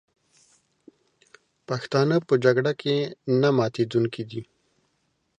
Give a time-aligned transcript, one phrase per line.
[1.67, 2.95] پښتانه په جګړه کې
[3.41, 4.41] نه ماتېدونکي دي.